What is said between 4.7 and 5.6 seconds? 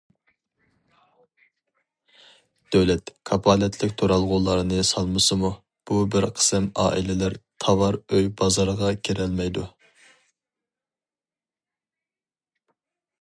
سالمىسىمۇ،